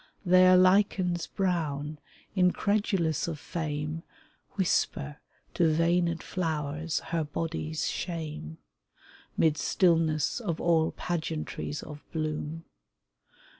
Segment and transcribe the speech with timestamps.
[0.25, 1.99] There lichens brown,
[2.35, 4.01] incredulous of fame,
[4.55, 5.17] Whisper
[5.53, 8.57] to veined flowers her body's shame,
[9.37, 12.63] 'Mid stillness of all pageantries of bloom.